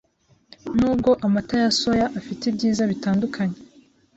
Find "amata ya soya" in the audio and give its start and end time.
1.25-2.07